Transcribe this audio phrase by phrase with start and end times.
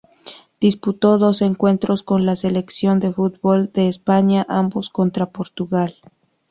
[0.59, 5.93] Disputó dos encuentros con la selección de fútbol de España, ambos contra Portugal.